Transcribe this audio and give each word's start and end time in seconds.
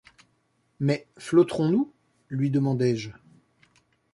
Mais 0.79 1.05
flotterons-nous? 1.19 1.93
lui 2.29 2.49
demandai-je. 2.49 3.11